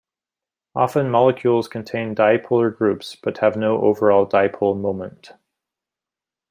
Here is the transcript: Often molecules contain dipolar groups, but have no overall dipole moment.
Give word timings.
Often 0.73 1.11
molecules 1.11 1.67
contain 1.67 2.15
dipolar 2.15 2.75
groups, 2.75 3.15
but 3.15 3.37
have 3.37 3.55
no 3.55 3.79
overall 3.83 4.25
dipole 4.25 4.75
moment. 4.75 5.33